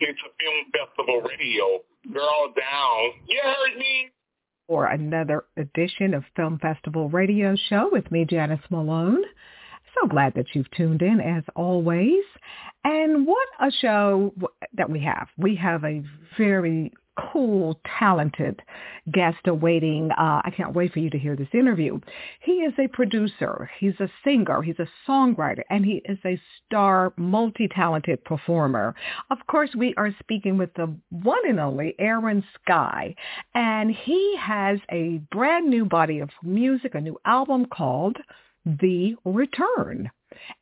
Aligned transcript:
Listening 0.00 0.16
to 0.16 0.30
Film 0.38 0.86
Festival 0.86 1.20
Radio. 1.28 1.80
Girl 2.12 2.52
down. 2.56 3.12
You 3.26 3.40
heard 3.42 3.78
me? 3.78 4.10
for 4.66 4.84
another 4.84 5.44
edition 5.56 6.12
of 6.12 6.22
Film 6.36 6.58
Festival 6.58 7.08
Radio 7.08 7.56
Show 7.70 7.88
with 7.90 8.10
me, 8.12 8.26
Janice 8.26 8.60
Malone. 8.68 9.22
So 9.94 10.06
glad 10.06 10.34
that 10.34 10.44
you've 10.52 10.70
tuned 10.72 11.00
in 11.00 11.22
as 11.22 11.42
always. 11.56 12.22
And 12.84 13.26
what 13.26 13.48
a 13.60 13.70
show 13.70 14.34
that 14.74 14.90
we 14.90 15.00
have. 15.00 15.28
We 15.38 15.56
have 15.56 15.84
a 15.84 16.02
very 16.36 16.92
cool, 17.32 17.80
talented 17.98 18.60
guest 19.12 19.46
awaiting. 19.46 20.10
Uh, 20.12 20.40
I 20.44 20.52
can't 20.56 20.74
wait 20.74 20.92
for 20.92 20.98
you 20.98 21.10
to 21.10 21.18
hear 21.18 21.36
this 21.36 21.48
interview. 21.52 22.00
He 22.40 22.52
is 22.52 22.74
a 22.78 22.88
producer. 22.88 23.70
He's 23.78 23.98
a 24.00 24.08
singer. 24.24 24.62
He's 24.62 24.78
a 24.78 24.88
songwriter. 25.08 25.62
And 25.70 25.84
he 25.84 26.02
is 26.04 26.18
a 26.24 26.40
star, 26.66 27.12
multi-talented 27.16 28.24
performer. 28.24 28.94
Of 29.30 29.38
course, 29.46 29.70
we 29.76 29.94
are 29.96 30.14
speaking 30.20 30.58
with 30.58 30.72
the 30.74 30.94
one 31.10 31.48
and 31.48 31.60
only 31.60 31.94
Aaron 31.98 32.44
Skyy. 32.68 33.14
And 33.54 33.90
he 33.90 34.36
has 34.38 34.78
a 34.90 35.20
brand 35.30 35.68
new 35.68 35.84
body 35.84 36.20
of 36.20 36.30
music, 36.42 36.94
a 36.94 37.00
new 37.00 37.18
album 37.24 37.66
called 37.66 38.16
The 38.64 39.14
Return. 39.24 40.10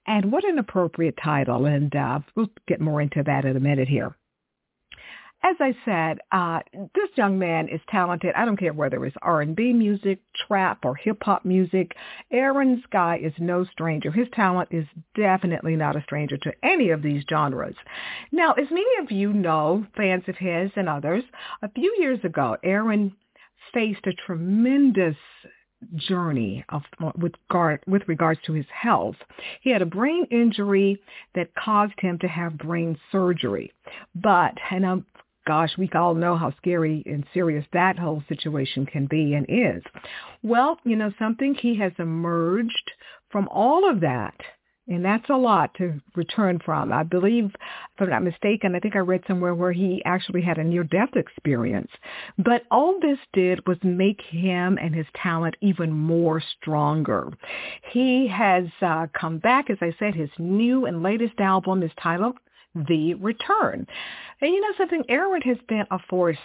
And 0.06 0.30
what 0.30 0.44
an 0.44 0.58
appropriate 0.58 1.18
title. 1.22 1.66
And 1.66 1.94
uh, 1.94 2.20
we'll 2.34 2.50
get 2.68 2.80
more 2.80 3.00
into 3.00 3.22
that 3.24 3.44
in 3.44 3.56
a 3.56 3.60
minute 3.60 3.88
here 3.88 4.16
as 5.46 5.56
I 5.60 5.76
said, 5.84 6.18
uh, 6.32 6.60
this 6.94 7.08
young 7.14 7.38
man 7.38 7.68
is 7.68 7.80
talented. 7.88 8.34
I 8.34 8.44
don't 8.44 8.56
care 8.56 8.72
whether 8.72 9.04
it's 9.04 9.16
R&B 9.22 9.72
music, 9.74 10.18
trap, 10.46 10.84
or 10.84 10.96
hip-hop 10.96 11.44
music. 11.44 11.94
Aaron 12.32 12.82
Skyy 12.90 13.24
is 13.24 13.32
no 13.38 13.64
stranger. 13.64 14.10
His 14.10 14.26
talent 14.32 14.70
is 14.72 14.86
definitely 15.14 15.76
not 15.76 15.94
a 15.94 16.02
stranger 16.02 16.36
to 16.38 16.52
any 16.64 16.90
of 16.90 17.00
these 17.00 17.22
genres. 17.30 17.76
Now, 18.32 18.54
as 18.54 18.66
many 18.70 18.98
of 19.00 19.12
you 19.12 19.32
know, 19.32 19.86
fans 19.96 20.24
of 20.26 20.36
his 20.36 20.72
and 20.74 20.88
others, 20.88 21.22
a 21.62 21.70
few 21.70 21.94
years 22.00 22.18
ago, 22.24 22.56
Aaron 22.64 23.14
faced 23.72 24.06
a 24.06 24.14
tremendous 24.26 25.16
journey 25.94 26.64
of 26.70 26.82
with 27.18 27.34
regard 27.48 27.80
with 27.86 28.02
regards 28.08 28.40
to 28.46 28.52
his 28.52 28.66
health. 28.72 29.16
He 29.60 29.70
had 29.70 29.82
a 29.82 29.86
brain 29.86 30.26
injury 30.30 31.00
that 31.34 31.54
caused 31.54 32.00
him 32.00 32.18
to 32.20 32.28
have 32.28 32.58
brain 32.58 32.98
surgery. 33.12 33.72
But 34.14 34.54
and 34.70 34.86
I'm 34.86 35.06
gosh, 35.46 35.70
we 35.78 35.88
all 35.94 36.14
know 36.14 36.36
how 36.36 36.52
scary 36.58 37.02
and 37.06 37.24
serious 37.32 37.64
that 37.72 37.98
whole 37.98 38.22
situation 38.28 38.84
can 38.86 39.06
be 39.06 39.34
and 39.34 39.46
is. 39.48 39.82
Well, 40.42 40.78
you 40.84 40.96
know 40.96 41.12
something, 41.18 41.54
he 41.54 41.76
has 41.78 41.92
emerged 41.98 42.92
from 43.30 43.48
all 43.48 43.88
of 43.88 44.00
that. 44.00 44.34
And 44.88 45.04
that's 45.04 45.28
a 45.30 45.36
lot 45.36 45.74
to 45.78 46.00
return 46.14 46.60
from. 46.64 46.92
I 46.92 47.02
believe, 47.02 47.46
if 47.46 48.00
I'm 48.00 48.08
not 48.08 48.22
mistaken, 48.22 48.76
I 48.76 48.78
think 48.78 48.94
I 48.94 49.00
read 49.00 49.24
somewhere 49.26 49.54
where 49.54 49.72
he 49.72 50.00
actually 50.04 50.42
had 50.42 50.58
a 50.58 50.64
near-death 50.64 51.16
experience. 51.16 51.90
But 52.38 52.62
all 52.70 53.00
this 53.00 53.18
did 53.32 53.66
was 53.66 53.78
make 53.82 54.20
him 54.30 54.78
and 54.80 54.94
his 54.94 55.06
talent 55.20 55.56
even 55.60 55.90
more 55.90 56.40
stronger. 56.40 57.32
He 57.90 58.28
has 58.28 58.66
uh, 58.80 59.08
come 59.12 59.38
back, 59.38 59.70
as 59.70 59.78
I 59.80 59.92
said, 59.98 60.14
his 60.14 60.30
new 60.38 60.86
and 60.86 61.02
latest 61.02 61.40
album 61.40 61.82
is 61.82 61.90
titled 62.00 62.36
the 62.88 63.14
Return. 63.14 63.86
And 64.40 64.52
you 64.52 64.60
know 64.60 64.74
something? 64.76 65.04
Aaron 65.08 65.42
has 65.42 65.58
been 65.68 65.86
a 65.90 65.98
force 66.10 66.38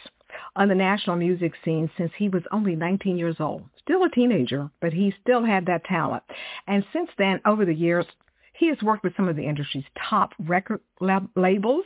on 0.56 0.69
the 0.69 0.75
national 0.75 1.18
music 1.18 1.53
scene 1.64 1.90
since 1.97 2.12
he 2.18 2.30
was 2.30 2.44
only 2.52 2.75
19 2.75 3.18
years 3.18 3.36
old. 3.40 3.64
Still 3.81 4.03
a 4.03 4.09
teenager, 4.09 4.69
but 4.80 4.94
he 4.94 5.14
still 5.22 5.44
had 5.44 5.66
that 5.66 5.84
talent. 5.86 6.24
And 6.68 6.86
since 6.94 7.09
then, 7.18 7.42
over 7.46 7.66
the 7.66 7.74
years, 7.74 8.06
he 8.53 8.68
has 8.68 8.81
worked 8.81 9.03
with 9.03 9.16
some 9.16 9.28
of 9.28 9.36
the 9.36 9.46
industry's 9.46 9.86
top 10.09 10.34
record 10.40 10.81
lab- 11.00 11.30
labels, 11.36 11.84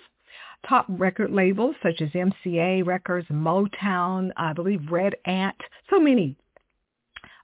top 0.67 0.85
record 0.89 1.31
labels 1.31 1.75
such 1.81 2.01
as 2.01 2.09
MCA 2.09 2.85
Records, 2.85 3.27
Motown, 3.29 4.31
I 4.37 4.53
believe 4.53 4.91
Red 4.91 5.15
Ant, 5.25 5.55
so 5.89 5.99
many. 5.99 6.35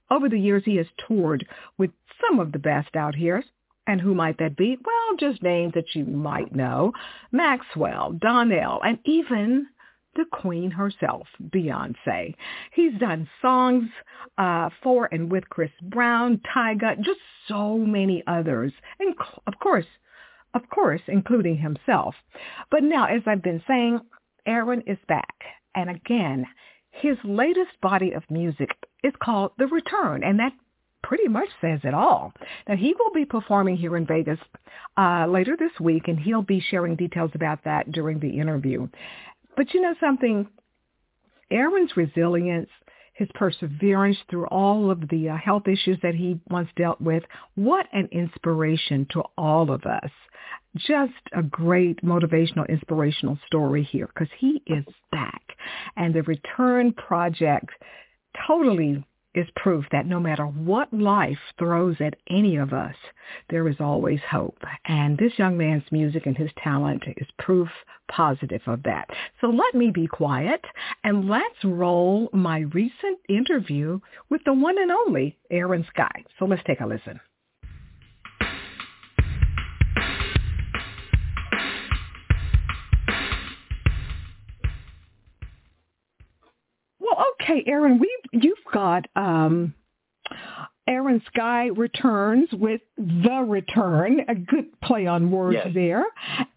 Over 0.10 0.28
the 0.28 0.40
years, 0.40 0.64
he 0.66 0.76
has 0.76 0.88
toured 1.08 1.48
with 1.78 1.92
some 2.20 2.40
of 2.40 2.52
the 2.52 2.60
best 2.60 2.96
out 2.96 3.16
here, 3.16 3.44
and 3.92 4.00
who 4.00 4.16
might 4.16 4.38
that 4.38 4.56
be? 4.56 4.78
Well, 4.84 5.18
just 5.20 5.44
names 5.44 5.74
that 5.74 5.94
you 5.94 6.06
might 6.06 6.56
know. 6.56 6.94
Maxwell, 7.34 8.14
Donell, 8.14 8.80
and 8.86 9.00
even 9.04 9.68
the 10.16 10.24
queen 10.32 10.72
herself, 10.72 11.28
Beyonce. 11.54 12.34
He's 12.72 12.98
done 13.00 13.30
songs 13.42 13.90
uh, 14.38 14.70
for 14.82 15.10
and 15.12 15.30
with 15.30 15.50
Chris 15.50 15.72
Brown, 15.82 16.40
Tyga, 16.56 17.02
just 17.02 17.20
so 17.50 17.78
many 17.80 18.24
others. 18.28 18.72
And 19.00 19.14
of 19.46 19.54
course, 19.62 19.86
of 20.54 20.62
course, 20.70 21.02
including 21.08 21.58
himself. 21.58 22.16
But 22.70 22.84
now, 22.84 23.08
as 23.08 23.24
I've 23.26 23.44
been 23.44 23.64
saying, 23.68 24.00
Aaron 24.46 24.84
is 24.88 25.00
back. 25.10 25.36
And 25.76 25.90
again, 25.90 26.46
his 26.92 27.18
latest 27.26 27.72
body 27.82 28.14
of 28.14 28.24
music 28.30 28.70
is 29.04 29.14
called 29.22 29.52
The 29.58 29.68
Return, 29.68 30.24
and 30.24 30.40
that 30.40 30.54
pretty 31.04 31.28
much 31.28 31.50
says 31.60 31.80
it 31.84 31.94
all. 31.94 32.34
Now, 32.68 32.76
he 32.76 32.94
will 32.98 33.12
be 33.14 33.26
performing 33.26 33.78
here 33.78 33.98
in 33.98 34.06
Vegas 34.06 34.40
uh, 34.98 35.26
later 35.28 35.56
this 35.58 35.72
week, 35.80 36.08
and 36.08 36.20
he'll 36.20 36.42
be 36.42 36.64
sharing 36.70 36.96
details 36.96 37.32
about 37.34 37.64
that 37.66 37.92
during 37.92 38.20
the 38.20 38.40
interview. 38.40 38.88
But 39.56 39.74
you 39.74 39.82
know 39.82 39.96
something? 40.00 40.48
Aaron's 41.50 41.98
resilience, 41.98 42.70
his 43.14 43.28
perseverance 43.36 44.18
through 44.30 44.48
all 44.48 44.90
of 44.90 45.08
the 45.10 45.30
uh, 45.30 45.38
health 45.38 45.68
issues 45.68 45.98
that 46.02 46.16
he 46.16 46.40
once 46.50 46.70
dealt 46.76 47.02
with, 47.02 47.24
what 47.56 47.86
an 47.92 48.08
inspiration 48.12 49.06
to 49.12 49.22
all 49.38 49.72
of 49.72 49.84
us. 49.86 50.10
Just 50.78 51.14
a 51.34 51.44
great 51.44 52.02
motivational, 52.02 52.68
inspirational 52.70 53.38
story 53.46 53.84
here 53.84 54.08
because 54.08 54.30
he 54.38 54.64
is 54.66 54.86
back. 55.12 55.42
And 55.98 56.14
the 56.14 56.24
Return 56.24 56.94
Project 56.94 57.70
totally 58.48 59.06
is 59.34 59.48
proof 59.56 59.86
that 59.92 60.06
no 60.06 60.20
matter 60.20 60.46
what 60.46 60.94
life 60.94 61.40
throws 61.58 61.96
at 62.00 62.16
any 62.30 62.58
of 62.58 62.74
us, 62.74 62.96
there 63.50 63.68
is 63.68 63.78
always 63.80 64.20
hope. 64.30 64.58
And 64.86 65.18
this 65.18 65.38
young 65.38 65.58
man's 65.58 65.92
music 65.92 66.26
and 66.26 66.38
his 66.38 66.52
talent 66.58 67.04
is 67.18 67.28
proof 67.38 67.70
positive 68.10 68.62
of 68.68 68.84
that. 68.84 69.10
So 69.40 69.48
let 69.48 69.74
me 69.74 69.92
be 69.92 70.08
quiet 70.08 70.66
and 71.04 71.30
let's 71.30 71.64
roll 71.64 72.30
my 72.34 72.60
recent 72.60 73.20
interview 73.30 74.00
with 74.30 74.42
the 74.46 74.54
one 74.54 74.78
and 74.78 74.92
only 74.92 75.38
Aaron 75.50 75.86
Skyy. 75.96 76.26
So 76.38 76.46
let's 76.46 76.64
take 76.66 76.82
a 76.82 76.86
listen. 76.86 77.20
Well, 87.12 87.26
okay, 87.42 87.64
Aaron, 87.68 88.00
we 88.00 88.10
you've 88.32 88.58
got 88.74 89.08
um, 89.16 89.74
Aaron 90.88 91.22
Skyy 91.34 91.78
returns 91.78 92.50
with 92.54 92.82
the 92.98 93.46
return, 93.48 94.22
a 94.28 94.36
good 94.36 94.80
play 94.82 95.08
on 95.08 95.32
words 95.32 95.58
yes. 95.64 95.74
there, 95.74 96.06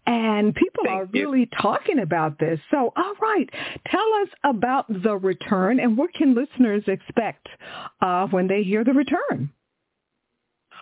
and 0.05 0.55
people 0.55 0.83
Thank 0.85 0.97
are 0.97 1.09
you. 1.11 1.29
really 1.29 1.49
talking 1.61 1.99
about 1.99 2.39
this. 2.39 2.59
So, 2.71 2.93
all 2.95 3.13
right, 3.21 3.49
tell 3.87 4.13
us 4.23 4.29
about 4.43 4.85
the 5.03 5.17
return 5.17 5.79
and 5.79 5.97
what 5.97 6.13
can 6.13 6.35
listeners 6.35 6.83
expect 6.87 7.47
uh, 8.01 8.27
when 8.27 8.47
they 8.47 8.63
hear 8.63 8.83
the 8.83 8.93
return. 8.93 9.51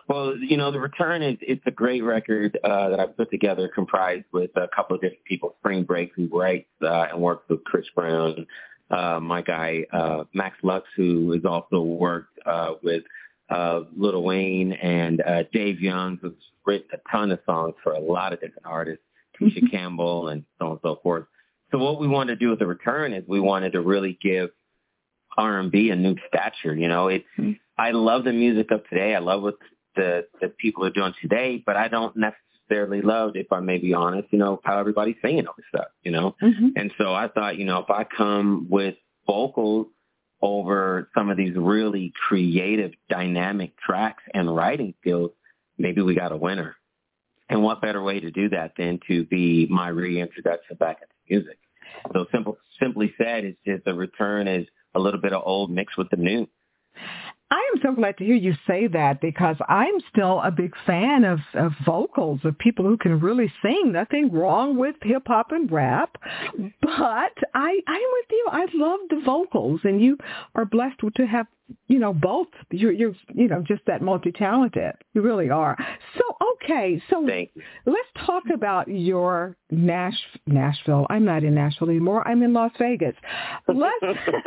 Well, 0.07 0.35
you 0.37 0.57
know, 0.57 0.71
the 0.71 0.81
return 0.81 1.23
is 1.23 1.37
it's 1.41 1.63
a 1.65 1.71
great 1.71 2.03
record 2.03 2.59
uh, 2.63 2.89
that 2.89 2.99
I 2.99 3.05
put 3.07 3.31
together, 3.31 3.69
comprised 3.73 4.25
with 4.33 4.51
a 4.55 4.67
couple 4.75 4.95
of 4.95 5.01
different 5.01 5.23
people. 5.23 5.55
Spring 5.59 5.83
Break, 5.83 6.11
who 6.13 6.27
writes 6.27 6.67
uh, 6.81 7.07
and 7.11 7.21
works 7.21 7.45
with 7.49 7.63
Chris 7.63 7.85
Brown, 7.95 8.45
uh, 8.91 9.19
my 9.19 9.41
guy 9.41 9.85
uh, 9.91 10.23
Max 10.33 10.57
Lux, 10.63 10.87
who 10.95 11.31
has 11.31 11.45
also 11.45 11.81
worked 11.81 12.37
uh, 12.45 12.73
with 12.83 13.03
uh, 13.49 13.81
Lil 13.95 14.23
Wayne 14.23 14.73
and 14.73 15.21
uh, 15.21 15.43
Dave 15.51 15.79
Young, 15.81 16.17
who's 16.21 16.33
written 16.65 16.87
a 16.93 17.09
ton 17.11 17.31
of 17.31 17.39
songs 17.45 17.75
for 17.83 17.93
a 17.93 17.99
lot 17.99 18.33
of 18.33 18.39
different 18.39 18.65
artists, 18.65 19.03
Tisha 19.39 19.69
Campbell, 19.69 20.29
and 20.29 20.43
so 20.59 20.65
on 20.65 20.71
and 20.71 20.79
so 20.83 20.99
forth. 21.03 21.25
So 21.71 21.77
what 21.79 21.99
we 21.99 22.07
wanted 22.07 22.39
to 22.39 22.45
do 22.45 22.49
with 22.49 22.59
the 22.59 22.67
return 22.67 23.13
is 23.13 23.23
we 23.27 23.39
wanted 23.39 23.73
to 23.73 23.81
really 23.81 24.17
give 24.21 24.51
R&B 25.37 25.89
a 25.89 25.95
new 25.95 26.15
stature. 26.27 26.75
You 26.75 26.87
know, 26.87 27.07
it. 27.07 27.25
Mm-hmm. 27.37 27.53
I 27.77 27.91
love 27.91 28.23
the 28.23 28.33
music 28.33 28.69
of 28.69 28.87
today. 28.87 29.15
I 29.15 29.19
love 29.19 29.41
what 29.41 29.55
the 29.95 30.27
the 30.41 30.49
people 30.49 30.85
are 30.85 30.91
doing 30.91 31.13
today, 31.21 31.61
but 31.65 31.75
I 31.75 31.87
don't 31.87 32.15
necessarily 32.15 32.42
love, 32.69 33.31
if 33.35 33.51
I 33.51 33.59
may 33.59 33.77
be 33.77 33.93
honest, 33.93 34.27
you 34.31 34.39
know, 34.39 34.59
how 34.63 34.79
everybody's 34.79 35.15
singing 35.21 35.47
all 35.47 35.53
this 35.57 35.65
stuff. 35.69 35.87
You 36.03 36.11
know, 36.11 36.35
mm-hmm. 36.41 36.69
and 36.75 36.91
so 36.97 37.13
I 37.13 37.27
thought, 37.27 37.57
you 37.57 37.65
know, 37.65 37.79
if 37.79 37.89
I 37.89 38.03
come 38.03 38.67
with 38.69 38.95
vocals 39.25 39.87
over 40.41 41.09
some 41.15 41.29
of 41.29 41.37
these 41.37 41.55
really 41.55 42.11
creative, 42.27 42.91
dynamic 43.09 43.77
tracks 43.77 44.23
and 44.33 44.53
writing 44.53 44.93
skills, 45.01 45.31
maybe 45.77 46.01
we 46.01 46.15
got 46.15 46.31
a 46.31 46.37
winner. 46.37 46.75
And 47.49 47.63
what 47.63 47.81
better 47.81 48.01
way 48.01 48.19
to 48.19 48.31
do 48.31 48.49
that 48.49 48.73
than 48.77 48.99
to 49.07 49.25
be 49.25 49.67
my 49.69 49.89
reintroduction 49.89 50.75
back 50.77 50.97
into 51.01 51.13
music? 51.29 51.59
So 52.11 52.25
simple, 52.31 52.57
simply 52.79 53.13
said, 53.17 53.45
it's 53.45 53.59
just 53.65 53.87
a 53.87 53.93
return 53.93 54.47
is 54.47 54.67
a 54.95 54.99
little 54.99 55.21
bit 55.21 55.33
of 55.33 55.43
old 55.45 55.69
mixed 55.69 55.97
with 55.97 56.09
the 56.09 56.17
new. 56.17 56.47
I 57.53 57.69
am 57.75 57.81
so 57.83 57.93
glad 57.93 58.17
to 58.17 58.25
hear 58.25 58.33
you 58.33 58.55
say 58.65 58.87
that 58.87 59.21
because 59.21 59.57
I'm 59.69 59.99
still 60.09 60.41
a 60.41 60.49
big 60.49 60.73
fan 60.87 61.23
of, 61.23 61.39
of 61.53 61.71
vocals, 61.85 62.39
of 62.45 62.57
people 62.57 62.83
who 62.83 62.97
can 62.97 63.19
really 63.19 63.53
sing. 63.61 63.91
Nothing 63.91 64.31
wrong 64.31 64.75
with 64.75 64.95
hip 65.03 65.27
hop 65.27 65.51
and 65.51 65.71
rap, 65.71 66.17
but 66.81 67.37
I 67.53 67.79
I'm 67.87 68.09
with 68.13 68.25
you. 68.31 68.47
I 68.51 68.65
love 68.73 68.99
the 69.11 69.21
vocals, 69.23 69.81
and 69.83 70.01
you 70.01 70.17
are 70.55 70.65
blessed 70.65 71.01
to 71.15 71.27
have 71.27 71.45
you 71.87 71.99
know 71.99 72.13
both. 72.13 72.47
You're 72.71 72.91
you're 72.91 73.13
you 73.33 73.47
know 73.47 73.63
just 73.65 73.83
that 73.87 74.01
multi 74.01 74.31
talented. 74.31 74.93
You 75.13 75.21
really 75.21 75.49
are. 75.49 75.77
So 76.17 76.23
Okay, 76.63 77.01
so 77.09 77.19
let's 77.19 78.25
talk 78.25 78.43
about 78.53 78.87
your 78.87 79.57
Nash 79.69 80.17
Nashville. 80.45 81.05
I'm 81.09 81.25
not 81.25 81.43
in 81.43 81.55
Nashville 81.55 81.89
anymore. 81.89 82.25
I'm 82.27 82.41
in 82.41 82.53
Las 82.53 82.71
Vegas. 82.79 83.15
Let's 83.67 83.93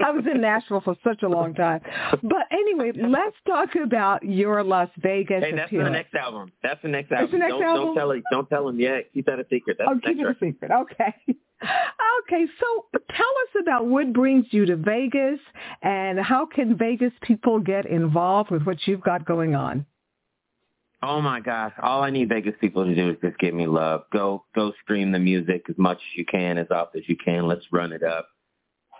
I 0.04 0.10
was 0.10 0.24
in 0.32 0.40
Nashville 0.40 0.80
for 0.80 0.96
such 1.04 1.22
a 1.22 1.28
long 1.28 1.54
time. 1.54 1.80
But 2.22 2.46
anyway, 2.50 2.92
let's 2.96 3.36
talk 3.46 3.70
about 3.82 4.22
your 4.22 4.62
Las 4.64 4.88
Vegas. 4.98 5.42
Hey, 5.42 5.52
that's 5.54 5.70
the 5.70 5.90
next 5.90 6.14
album. 6.14 6.52
That's 6.62 6.80
the 6.82 6.88
next 6.88 7.12
album. 7.12 7.30
The 7.32 7.38
next 7.38 7.52
don't, 7.52 7.62
album? 7.62 7.84
don't 7.84 7.94
tell 7.96 8.10
him. 8.12 8.22
Don't 8.30 8.48
tell 8.48 8.68
him 8.68 8.80
yet. 8.80 9.12
Keep 9.12 9.26
that 9.26 9.38
a 9.38 9.46
secret. 9.50 9.76
That's 9.78 9.90
oh, 9.92 10.00
keep 10.02 10.18
it 10.18 10.26
a 10.26 10.36
secret. 10.40 10.70
Okay. 10.70 11.36
Okay, 11.62 12.44
so 12.60 12.84
tell 12.92 13.26
us 13.26 13.62
about 13.62 13.86
what 13.86 14.12
brings 14.12 14.46
you 14.50 14.66
to 14.66 14.76
Vegas 14.76 15.38
and 15.82 16.18
how 16.18 16.44
can 16.44 16.76
Vegas 16.76 17.12
people 17.22 17.60
get 17.60 17.86
involved 17.86 18.50
with 18.50 18.62
what 18.64 18.78
you've 18.86 19.00
got 19.00 19.24
going 19.24 19.54
on? 19.54 19.86
Oh 21.02 21.20
my 21.20 21.40
gosh! 21.40 21.72
All 21.80 22.02
I 22.02 22.10
need 22.10 22.28
Vegas 22.28 22.54
people 22.60 22.84
to 22.84 22.94
do 22.94 23.10
is 23.10 23.16
just 23.22 23.38
give 23.38 23.54
me 23.54 23.66
love. 23.66 24.04
Go, 24.12 24.44
go 24.54 24.72
stream 24.82 25.12
the 25.12 25.18
music 25.18 25.66
as 25.68 25.76
much 25.78 25.98
as 25.98 26.18
you 26.18 26.24
can, 26.24 26.58
as 26.58 26.66
often 26.70 27.00
as 27.00 27.08
you 27.08 27.16
can. 27.16 27.46
Let's 27.46 27.64
run 27.70 27.92
it 27.92 28.02
up. 28.02 28.28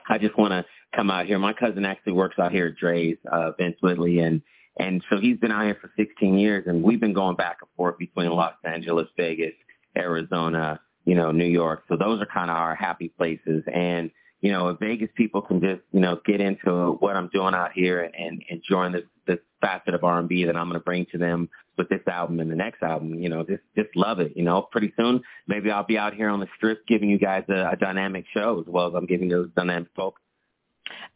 I 0.09 0.19
just 0.19 0.38
want 0.38 0.52
to 0.52 0.64
come 0.94 1.11
out 1.11 1.26
here. 1.26 1.38
My 1.38 1.52
cousin 1.52 1.85
actually 1.85 2.12
works 2.12 2.38
out 2.38 2.52
here 2.52 2.67
at 2.67 2.75
Drai's, 2.76 3.19
uh, 3.31 3.52
Vince 3.59 3.76
Whitley, 3.81 4.20
and 4.20 4.43
and 4.79 5.02
so 5.11 5.19
he's 5.19 5.38
been 5.38 5.50
out 5.50 5.64
here 5.64 5.79
for 5.81 5.91
16 5.97 6.38
years, 6.38 6.64
and 6.67 6.82
we've 6.82 7.00
been 7.00 7.14
going 7.14 7.37
back 7.37 7.59
and 7.62 7.70
forth 7.76 7.99
between 7.99 8.31
Los 8.31 8.55
Angeles, 8.62 9.09
Vegas, 9.17 9.55
Arizona, 9.97 10.81
you 11.06 11.14
know, 11.14 11.32
New 11.32 11.47
York. 11.47 11.85
So 11.88 11.97
those 11.97 12.20
are 12.20 12.26
kind 12.26 12.50
of 12.50 12.56
our 12.56 12.75
happy 12.75 13.08
places. 13.08 13.64
And 13.73 14.11
you 14.41 14.53
know, 14.53 14.69
if 14.69 14.79
Vegas 14.79 15.08
people 15.17 15.41
can 15.41 15.61
just, 15.61 15.81
you 15.93 16.00
know, 16.00 16.20
get 16.26 16.41
into 16.41 16.97
what 17.00 17.17
I'm 17.17 17.29
doing 17.29 17.55
out 17.55 17.73
here 17.73 18.03
and, 18.03 18.14
and, 18.14 18.43
and 18.50 18.62
join 18.69 18.93
this, 18.93 19.05
this 19.26 19.38
facet 19.61 19.94
of 19.94 20.05
R&B 20.05 20.44
that 20.44 20.56
I'm 20.56 20.69
going 20.69 20.79
to 20.79 20.85
bring 20.85 21.06
to 21.12 21.19
them 21.19 21.49
with 21.79 21.88
this 21.88 22.03
album 22.06 22.41
and 22.41 22.50
the 22.50 22.55
next 22.55 22.82
album, 22.82 23.14
you 23.14 23.29
know, 23.29 23.44
just, 23.44 23.62
just 23.75 23.88
love 23.97 24.20
it. 24.20 24.37
You 24.37 24.44
know, 24.44 24.62
pretty 24.62 24.93
soon, 24.97 25.23
maybe 25.47 25.70
I'll 25.70 25.87
be 25.87 25.99
out 25.99 26.14
here 26.14 26.29
on 26.29 26.41
the 26.41 26.49
strip 26.56 26.87
giving 26.87 27.09
you 27.09 27.19
guys 27.19 27.44
a, 27.49 27.70
a 27.73 27.76
dynamic 27.76 28.26
show 28.32 28.61
as 28.61 28.67
well 28.70 28.88
as 28.88 28.94
I'm 28.94 29.06
giving 29.06 29.29
those 29.29 29.49
dynamic 29.56 29.88
folks. 29.97 30.20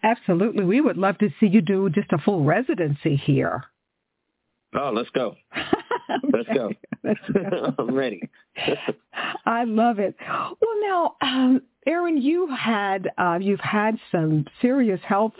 Absolutely. 0.02 0.64
We 0.64 0.80
would 0.80 0.96
love 0.96 1.18
to 1.18 1.28
see 1.38 1.46
you 1.46 1.60
do 1.60 1.90
just 1.90 2.12
a 2.12 2.18
full 2.18 2.42
residency 2.42 3.16
here. 3.16 3.64
Oh, 4.74 4.92
let's 4.94 5.10
go. 5.10 5.36
Let's 6.32 6.48
go. 6.52 6.70
I'm 7.78 7.94
ready. 7.94 8.20
I 9.50 9.64
love 9.64 9.98
it. 9.98 10.14
Well, 10.28 10.80
now, 10.80 11.16
um, 11.20 11.62
Aaron, 11.84 12.22
you 12.22 12.46
had 12.54 13.10
uh, 13.18 13.38
you've 13.40 13.58
had 13.58 13.96
some 14.12 14.44
serious 14.62 15.00
health 15.02 15.32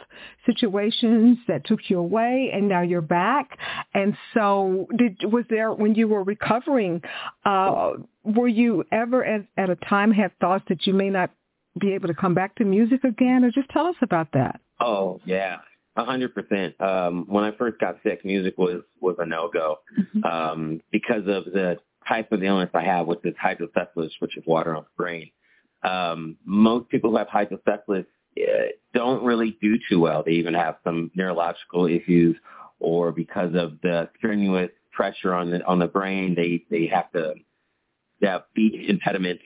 situations 0.46 1.38
that 1.46 1.64
took 1.64 1.78
you 1.88 2.00
away, 2.00 2.50
and 2.52 2.68
now 2.68 2.82
you're 2.82 3.02
back. 3.02 3.56
And 3.94 4.16
so, 4.34 4.88
did 4.98 5.18
was 5.22 5.44
there 5.48 5.72
when 5.72 5.94
you 5.94 6.08
were 6.08 6.24
recovering? 6.24 7.02
Uh, 7.44 7.92
were 8.24 8.48
you 8.48 8.84
ever 8.90 9.24
at, 9.24 9.46
at 9.56 9.70
a 9.70 9.76
time 9.76 10.10
have 10.10 10.32
thoughts 10.40 10.64
that 10.70 10.88
you 10.88 10.92
may 10.92 11.08
not 11.08 11.30
be 11.80 11.92
able 11.92 12.08
to 12.08 12.14
come 12.14 12.34
back 12.34 12.56
to 12.56 12.64
music 12.64 13.04
again, 13.04 13.44
or 13.44 13.52
just 13.52 13.68
tell 13.68 13.86
us 13.86 13.96
about 14.02 14.32
that? 14.32 14.60
Oh 14.80 15.20
yeah, 15.24 15.58
a 15.94 16.04
hundred 16.04 16.34
percent. 16.34 16.74
Um, 16.80 17.26
when 17.28 17.44
I 17.44 17.52
first 17.52 17.78
got 17.78 17.98
sick, 18.02 18.24
music 18.24 18.58
was 18.58 18.82
was 19.00 19.14
a 19.20 19.26
no 19.26 19.48
go 19.52 19.76
mm-hmm. 19.96 20.24
um, 20.24 20.80
because 20.90 21.28
of 21.28 21.44
the 21.44 21.76
type 22.08 22.32
of 22.32 22.42
illness 22.42 22.70
I 22.74 22.82
have, 22.82 23.06
which 23.06 23.20
is 23.24 23.34
hydrocephalus, 23.40 24.12
which 24.20 24.36
is 24.36 24.44
water 24.46 24.74
on 24.74 24.84
the 24.84 25.02
brain. 25.02 25.30
Um, 25.82 26.36
most 26.44 26.88
people 26.88 27.10
who 27.10 27.16
have 27.16 27.28
hydrocephalus 27.28 28.06
uh, 28.38 28.42
don't 28.94 29.24
really 29.24 29.56
do 29.60 29.76
too 29.88 30.00
well. 30.00 30.22
They 30.24 30.32
even 30.32 30.54
have 30.54 30.76
some 30.84 31.10
neurological 31.14 31.86
issues, 31.86 32.36
or 32.78 33.12
because 33.12 33.54
of 33.54 33.80
the 33.82 34.08
strenuous 34.16 34.70
pressure 34.92 35.34
on 35.34 35.50
the 35.50 35.64
on 35.64 35.78
the 35.78 35.86
brain, 35.86 36.34
they 36.34 36.64
they 36.70 36.86
have 36.86 37.10
to 37.12 37.34
they 38.20 38.26
have 38.26 38.44
speech 38.50 38.88
impediments. 38.88 39.42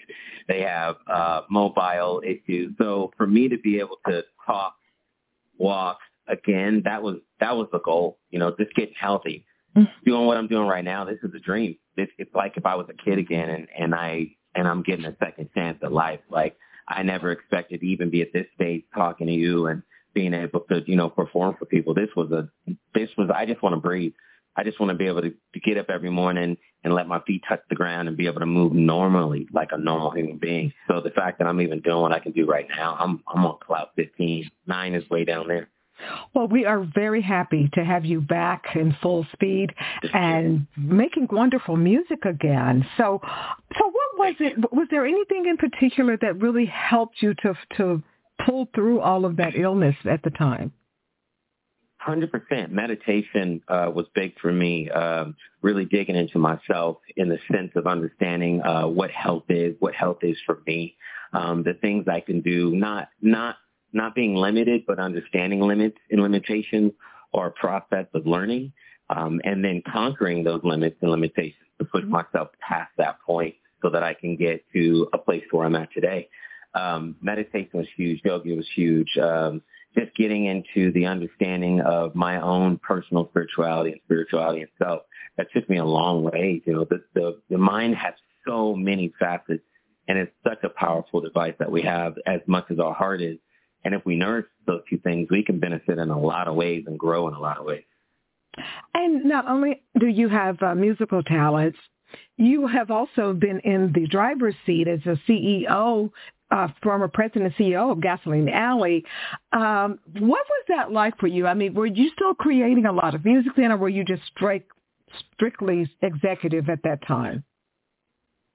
They 0.48 0.62
have 0.62 0.96
uh, 1.06 1.42
mobile 1.50 2.22
issues. 2.24 2.74
So 2.78 3.12
for 3.16 3.26
me 3.26 3.48
to 3.48 3.58
be 3.58 3.78
able 3.78 3.98
to 4.06 4.24
talk, 4.46 4.74
walk 5.56 5.98
again, 6.28 6.82
that 6.84 7.02
was 7.02 7.16
that 7.40 7.56
was 7.56 7.68
the 7.72 7.80
goal. 7.80 8.18
You 8.30 8.38
know, 8.38 8.54
just 8.58 8.74
getting 8.74 8.94
healthy. 8.98 9.46
Mm-hmm. 9.76 10.04
Doing 10.04 10.26
what 10.26 10.36
I'm 10.36 10.46
doing 10.48 10.68
right 10.68 10.84
now, 10.84 11.04
this 11.04 11.18
is 11.22 11.34
a 11.34 11.40
dream. 11.40 11.76
This 11.96 12.08
it's 12.18 12.34
like 12.34 12.56
if 12.56 12.64
I 12.66 12.76
was 12.76 12.86
a 12.88 13.04
kid 13.04 13.18
again 13.18 13.50
and 13.50 13.68
and 13.76 13.94
I 13.94 14.36
and 14.54 14.68
I'm 14.68 14.82
getting 14.82 15.04
a 15.04 15.16
second 15.18 15.50
chance 15.54 15.78
at 15.82 15.92
life. 15.92 16.20
Like 16.30 16.56
I 16.88 17.02
never 17.02 17.32
expected 17.32 17.80
to 17.80 17.86
even 17.86 18.10
be 18.10 18.22
at 18.22 18.32
this 18.32 18.46
stage 18.54 18.84
talking 18.94 19.26
to 19.26 19.32
you 19.32 19.66
and 19.66 19.82
being 20.14 20.34
able 20.34 20.60
to, 20.60 20.82
you 20.86 20.96
know, 20.96 21.10
perform 21.10 21.56
for 21.58 21.64
people. 21.64 21.94
This 21.94 22.10
was 22.16 22.30
a, 22.30 22.48
this 22.94 23.10
was, 23.18 23.30
I 23.34 23.46
just 23.46 23.62
want 23.62 23.74
to 23.74 23.80
breathe. 23.80 24.12
I 24.56 24.62
just 24.62 24.78
want 24.78 24.90
to 24.90 24.96
be 24.96 25.08
able 25.08 25.22
to, 25.22 25.30
to 25.30 25.60
get 25.60 25.78
up 25.78 25.90
every 25.90 26.10
morning 26.10 26.56
and 26.84 26.94
let 26.94 27.08
my 27.08 27.20
feet 27.26 27.42
touch 27.48 27.60
the 27.68 27.74
ground 27.74 28.06
and 28.06 28.16
be 28.16 28.26
able 28.26 28.38
to 28.38 28.46
move 28.46 28.72
normally 28.72 29.48
like 29.52 29.70
a 29.72 29.78
normal 29.78 30.12
human 30.12 30.38
being. 30.38 30.72
So 30.86 31.00
the 31.00 31.10
fact 31.10 31.38
that 31.38 31.48
I'm 31.48 31.60
even 31.60 31.81
doing 31.81 32.02
what 32.02 32.12
I 32.12 32.20
can 32.20 32.31
do 32.31 32.46
right 32.46 32.69
now, 32.69 32.96
I'm, 33.00 33.20
I'm 33.26 33.44
on 33.44 33.58
cloud 33.58 33.88
15. 33.96 34.48
Nine 34.69 34.94
is 34.94 35.08
way 35.10 35.24
down 35.24 35.48
there. 35.48 35.69
Well, 36.34 36.49
we 36.49 36.65
are 36.65 36.87
very 36.94 37.23
happy 37.23 37.70
to 37.75 37.84
have 37.84 38.05
you 38.05 38.20
back 38.20 38.65
in 38.75 38.96
full 39.03 39.27
speed 39.32 39.73
and 40.13 40.67
making 40.77 41.29
wonderful 41.31 41.77
music 41.77 42.25
again. 42.25 42.87
So, 42.96 43.20
so 43.79 43.84
what 43.84 44.19
was 44.19 44.34
it? 44.41 44.73
Was 44.73 44.89
there 44.91 45.06
anything 45.06 45.46
in 45.46 45.56
particular 45.56 46.17
that 46.20 46.41
really 46.41 46.67
helped 46.67 47.17
you 47.20 47.34
to 47.43 47.55
to 47.77 48.03
pull 48.44 48.69
through 48.75 49.01
all 49.01 49.25
of 49.25 49.37
that 49.37 49.55
illness 49.56 49.96
at 50.05 50.23
the 50.23 50.31
time? 50.31 50.73
Hundred 51.99 52.31
percent. 52.31 52.70
Meditation 52.70 53.63
uh, 53.67 53.91
was 53.94 54.05
big 54.15 54.39
for 54.39 54.53
me. 54.53 54.91
Um, 54.91 55.34
really 55.63 55.87
digging 55.87 56.17
into 56.17 56.39
myself 56.39 56.99
in 57.17 57.31
the 57.31 57.39
sense 57.51 57.70
of 57.77 57.87
understanding 57.87 58.61
uh, 58.61 58.87
what 58.87 59.11
health 59.11 59.44
is, 59.49 59.75
what 59.79 59.94
health 59.94 60.19
is 60.20 60.37
for 60.44 60.61
me, 60.67 60.96
um, 61.32 61.63
the 61.63 61.73
things 61.73 62.06
I 62.06 62.20
can 62.20 62.43
do, 62.43 62.73
not 62.73 63.08
not 63.23 63.56
not 63.94 64.15
being 64.15 64.34
limited, 64.34 64.84
but 64.86 64.98
understanding 64.98 65.60
limits 65.60 65.96
and 66.10 66.20
limitations 66.20 66.93
or 67.32 67.46
a 67.46 67.51
process 67.51 68.06
of 68.15 68.27
learning, 68.27 68.72
um, 69.10 69.41
and 69.44 69.65
then 69.65 69.82
conquering 69.91 70.44
those 70.44 70.60
limits 70.65 70.96
and 71.01 71.10
limitations 71.10 71.55
to 71.79 71.84
push 71.84 72.03
mm-hmm. 72.03 72.13
myself 72.13 72.48
past 72.60 72.91
that 72.96 73.20
point 73.27 73.55
so 73.82 73.91
that 73.91 74.03
I 74.03 74.15
can 74.15 74.36
get 74.36 74.65
to 74.72 75.08
a 75.13 75.19
place 75.19 75.44
where 75.51 75.67
I'm 75.67 75.77
at 75.77 75.93
today. 75.93 76.29
Um, 76.74 77.17
meditation 77.20 77.70
was 77.74 77.86
huge. 77.96 78.20
Yoga 78.24 78.55
was 78.55 78.69
huge. 78.74 79.17
Um, 79.19 79.63
just 79.96 80.15
getting 80.17 80.46
into 80.46 80.91
the 80.93 81.06
understanding 81.06 81.81
of 81.81 82.15
my 82.15 82.41
own 82.41 82.79
personal 82.79 83.29
spirituality 83.31 83.93
and 83.93 84.01
spirituality 84.05 84.63
itself. 84.63 85.03
That 85.36 85.48
took 85.55 85.69
me 85.69 85.79
a 85.79 85.84
long 85.84 86.24
way. 86.24 86.63
You 86.65 86.72
know, 86.72 86.84
the, 86.84 87.03
the, 87.15 87.41
the 87.51 87.58
mind 87.58 87.94
has 87.96 88.15
so 88.46 88.74
many 88.74 89.13
facets 89.19 89.63
and 90.08 90.19
it's 90.19 90.32
such 90.46 90.63
a 90.65 90.69
powerful 90.69 91.20
device 91.20 91.55
that 91.58 91.70
we 91.70 91.82
have 91.82 92.15
as 92.27 92.41
much 92.46 92.67
as 92.70 92.79
our 92.79 92.93
heart 92.93 93.22
is. 93.22 93.39
And 93.84 93.94
if 93.94 94.05
we 94.05 94.17
nurse 94.17 94.46
those 94.67 94.82
two 94.88 94.98
things, 94.98 95.29
we 95.31 95.43
can 95.43 95.58
benefit 95.58 95.98
in 95.98 96.10
a 96.10 96.19
lot 96.19 96.48
of 96.48 96.55
ways 96.55 96.84
and 96.86 96.98
grow 96.98 97.29
in 97.29 97.34
a 97.34 97.41
lot 97.41 97.58
of 97.58 97.67
ways. 97.67 97.84
And 98.94 99.24
not 99.24 99.46
only 99.48 99.82
do 99.98 100.06
you 100.06 100.29
have 100.29 100.62
uh, 100.62 100.74
musical 100.74 101.22
talents, 101.22 101.79
you 102.36 102.67
have 102.67 102.91
also 102.91 103.32
been 103.32 103.60
in 103.60 103.93
the 103.93 104.06
driver's 104.06 104.55
seat 104.64 104.86
as 104.88 105.00
a 105.06 105.19
CEO 105.29 106.10
uh, 106.50 106.69
former 106.82 107.08
president 107.08 107.53
and 107.58 107.67
CEO 107.67 107.91
of 107.91 108.00
Gasoline 108.00 108.48
Alley. 108.48 109.05
Um, 109.53 109.98
what 110.19 110.44
was 110.48 110.64
that 110.69 110.93
like 110.93 111.19
for 111.19 111.26
you? 111.26 111.46
I 111.46 111.55
mean, 111.55 111.74
were 111.74 111.86
you 111.86 112.10
still 112.14 112.34
creating 112.34 112.86
a 112.86 112.93
lot 112.93 113.14
of 113.14 113.24
music 113.24 113.53
then, 113.56 113.72
or 113.72 113.76
were 113.76 113.88
you 113.88 114.05
just 114.05 114.22
strictly 115.34 115.91
executive 116.03 116.69
at 116.69 116.82
that 116.84 117.05
time? 117.06 117.44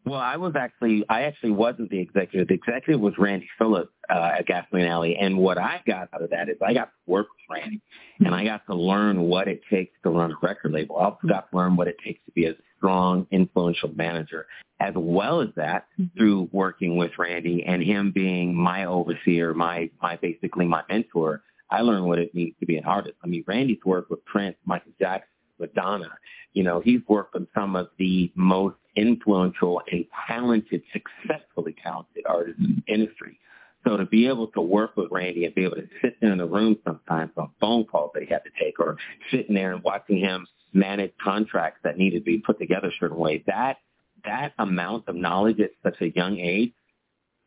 Well, 0.06 0.20
I 0.20 0.38
was 0.38 0.54
actually, 0.56 1.06
I 1.10 1.24
actually 1.24 1.52
wasn't 1.52 1.90
the 1.90 2.00
executive. 2.00 2.48
The 2.48 2.54
executive 2.54 3.02
was 3.02 3.14
Randy 3.18 3.50
Phillips 3.58 3.92
uh, 4.10 4.32
at 4.40 4.46
Gasoline 4.48 4.86
Alley. 4.86 5.18
And 5.18 5.38
what 5.38 5.58
I 5.58 5.82
got 5.86 6.10
out 6.14 6.24
of 6.24 6.30
that 6.30 6.50
is 6.50 6.56
I 6.66 6.74
got 6.74 6.86
to 6.86 6.92
work 7.06 7.28
with 7.28 7.58
Randy 7.58 7.82
and 8.20 8.34
I 8.34 8.46
got 8.46 8.66
to 8.68 8.76
learn 8.76 9.22
what 9.22 9.48
it 9.48 9.62
takes 9.70 9.94
to 10.04 10.10
run 10.10 10.32
a 10.32 10.36
record 10.42 10.72
label. 10.72 10.98
I 10.98 11.06
also 11.06 11.28
got 11.28 11.52
to 11.52 11.58
learn 11.58 11.76
what 11.76 11.88
it 11.88 11.98
takes 12.04 12.24
to 12.26 12.32
be 12.32 12.46
a 12.46 12.56
strong, 12.78 13.28
influential 13.30 13.92
manager, 13.94 14.48
as 14.80 14.94
well 14.96 15.42
as 15.42 15.50
that 15.58 15.86
mm-hmm. 16.00 16.18
through 16.18 16.50
working 16.54 16.96
with 16.96 17.12
Randy 17.20 17.64
and 17.66 17.84
him 17.84 18.12
being 18.12 18.56
my 18.56 18.86
overseer, 18.86 19.54
my, 19.54 19.90
my 20.02 20.16
basically 20.16 20.66
my 20.66 20.82
mentor. 20.90 21.44
I 21.70 21.82
learned 21.82 22.06
what 22.06 22.20
it 22.20 22.34
means 22.34 22.56
to 22.62 22.66
be 22.66 22.78
an 22.78 22.86
artist. 22.86 23.16
I 23.24 23.28
mean, 23.28 23.44
Randy's 23.46 23.84
worked 23.86 24.10
with 24.10 24.26
Prince, 24.26 24.56
Michael 24.66 24.94
Jackson, 24.98 25.28
Madonna. 25.60 26.10
You 26.54 26.64
know, 26.64 26.80
he's 26.80 27.02
worked 27.08 27.34
with 27.36 27.48
some 27.54 27.76
of 27.76 27.90
the 27.98 28.32
most 28.36 28.76
influential 28.96 29.82
and 29.92 30.06
talented, 30.28 30.82
successfully 30.92 31.76
talented 31.84 32.26
artists 32.28 32.60
in 32.60 32.84
the 32.86 32.94
industry. 32.94 33.40
So 33.86 33.98
to 33.98 34.06
be 34.06 34.28
able 34.28 34.48
to 34.48 34.62
work 34.62 34.98
with 34.98 35.08
Randy 35.12 35.46
and 35.46 35.56
be 35.56 35.64
able 35.64 35.78
to 35.78 35.88
sit 36.02 36.18
there 36.20 36.32
in 36.32 36.38
the 36.38 36.46
room 36.46 36.78
sometimes 36.86 37.32
on 37.38 37.50
phone 37.62 37.86
calls 37.86 38.12
he 38.20 38.26
had 38.26 38.44
to 38.44 38.52
take 38.62 38.80
or 38.80 38.98
sitting 39.32 39.56
there 39.56 39.74
and 39.74 39.84
watching 39.84 40.20
him 40.20 40.46
manage 40.74 41.14
contracts 41.24 41.80
that 41.84 41.98
needed 41.98 42.20
to 42.20 42.26
be 42.26 42.40
put 42.40 42.60
together 42.60 42.90
a 42.90 42.92
certain 43.00 43.18
way, 43.18 43.44
that 43.48 43.78
that 44.26 44.54
amount 44.60 45.08
of 45.08 45.16
knowledge 45.16 45.60
at 45.60 45.72
such 45.82 46.02
a 46.02 46.10
young 46.10 46.38
age 46.38 46.74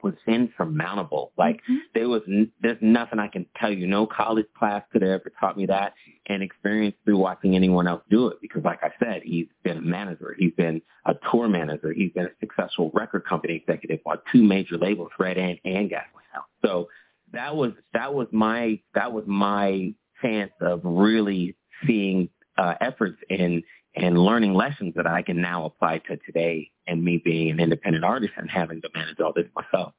was 0.02 0.14
insurmountable. 0.26 1.32
Like 1.36 1.56
mm-hmm. 1.56 1.76
there 1.94 2.08
was, 2.08 2.22
there's 2.60 2.78
nothing 2.80 3.18
I 3.18 3.28
can 3.28 3.46
tell 3.56 3.72
you. 3.72 3.86
No 3.86 4.06
college 4.06 4.46
class 4.58 4.82
could 4.92 5.02
have 5.02 5.10
ever 5.10 5.32
taught 5.38 5.56
me 5.56 5.66
that 5.66 5.94
and 6.26 6.42
experience 6.42 6.96
through 7.04 7.18
watching 7.18 7.54
anyone 7.54 7.86
else 7.86 8.02
do 8.10 8.28
it. 8.28 8.38
Because 8.40 8.64
like 8.64 8.80
I 8.82 8.90
said, 8.98 9.22
he's 9.24 9.46
been 9.62 9.78
a 9.78 9.82
manager. 9.82 10.34
He's 10.38 10.54
been 10.54 10.82
a 11.06 11.14
tour 11.30 11.48
manager. 11.48 11.92
He's 11.92 12.12
been 12.12 12.26
a 12.26 12.36
successful 12.40 12.90
record 12.94 13.24
company 13.26 13.54
executive 13.56 14.00
on 14.06 14.18
two 14.30 14.42
major 14.42 14.76
labels, 14.76 15.10
Red 15.18 15.38
Ant 15.38 15.60
and 15.64 15.88
Gasoline 15.90 16.24
House. 16.32 16.44
So 16.64 16.88
that 17.32 17.54
was, 17.54 17.72
that 17.94 18.12
was 18.14 18.28
my, 18.32 18.80
that 18.94 19.12
was 19.12 19.24
my 19.26 19.94
chance 20.20 20.52
of 20.60 20.80
really 20.84 21.56
seeing 21.86 22.28
uh, 22.58 22.74
efforts 22.80 23.18
in 23.28 23.62
and 23.94 24.18
learning 24.18 24.54
lessons 24.54 24.94
that 24.96 25.06
I 25.06 25.22
can 25.22 25.40
now 25.40 25.64
apply 25.66 25.98
to 26.08 26.16
today 26.18 26.70
and 26.86 27.04
me 27.04 27.20
being 27.22 27.50
an 27.50 27.60
independent 27.60 28.04
artist 28.04 28.32
and 28.36 28.50
having 28.50 28.80
to 28.82 28.88
manage 28.94 29.20
all 29.20 29.32
this 29.34 29.46
myself. 29.54 29.92